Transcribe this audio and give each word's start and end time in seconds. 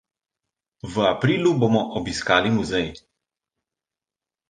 V 0.93 0.95
aprilu 1.11 1.51
bomo 1.59 1.81
obiskali 2.01 2.49
muzej. 2.57 2.87